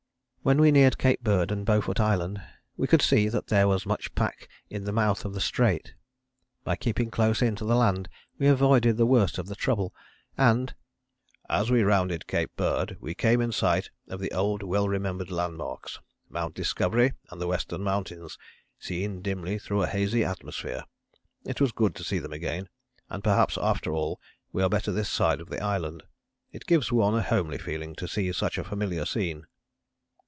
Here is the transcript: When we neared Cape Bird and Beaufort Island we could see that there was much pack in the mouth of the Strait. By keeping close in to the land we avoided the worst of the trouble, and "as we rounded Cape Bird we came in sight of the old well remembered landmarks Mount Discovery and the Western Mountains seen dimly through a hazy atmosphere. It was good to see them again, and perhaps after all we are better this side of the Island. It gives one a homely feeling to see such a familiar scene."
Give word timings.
When 0.43 0.59
we 0.59 0.71
neared 0.71 0.97
Cape 0.97 1.21
Bird 1.23 1.51
and 1.51 1.67
Beaufort 1.67 1.99
Island 1.99 2.41
we 2.75 2.87
could 2.87 3.03
see 3.03 3.29
that 3.29 3.45
there 3.49 3.67
was 3.67 3.85
much 3.85 4.15
pack 4.15 4.49
in 4.71 4.85
the 4.85 4.91
mouth 4.91 5.23
of 5.23 5.35
the 5.35 5.39
Strait. 5.39 5.93
By 6.63 6.75
keeping 6.75 7.11
close 7.11 7.43
in 7.43 7.55
to 7.57 7.63
the 7.63 7.75
land 7.75 8.09
we 8.39 8.47
avoided 8.47 8.97
the 8.97 9.05
worst 9.05 9.37
of 9.37 9.45
the 9.45 9.55
trouble, 9.55 9.93
and 10.35 10.73
"as 11.47 11.69
we 11.69 11.83
rounded 11.83 12.25
Cape 12.25 12.49
Bird 12.55 12.97
we 12.99 13.13
came 13.13 13.39
in 13.39 13.51
sight 13.51 13.91
of 14.07 14.19
the 14.19 14.31
old 14.31 14.63
well 14.63 14.89
remembered 14.89 15.29
landmarks 15.29 15.99
Mount 16.27 16.55
Discovery 16.55 17.13
and 17.29 17.39
the 17.39 17.45
Western 17.47 17.83
Mountains 17.83 18.39
seen 18.79 19.21
dimly 19.21 19.59
through 19.59 19.83
a 19.83 19.87
hazy 19.87 20.23
atmosphere. 20.25 20.85
It 21.45 21.61
was 21.61 21.71
good 21.71 21.93
to 21.97 22.03
see 22.03 22.17
them 22.17 22.33
again, 22.33 22.67
and 23.11 23.23
perhaps 23.23 23.59
after 23.61 23.93
all 23.93 24.19
we 24.51 24.63
are 24.63 24.69
better 24.69 24.91
this 24.91 25.07
side 25.09 25.39
of 25.39 25.49
the 25.49 25.63
Island. 25.63 26.01
It 26.51 26.65
gives 26.65 26.91
one 26.91 27.13
a 27.13 27.21
homely 27.21 27.59
feeling 27.59 27.93
to 27.97 28.07
see 28.07 28.31
such 28.33 28.57
a 28.57 28.63
familiar 28.63 29.05
scene." 29.05 29.45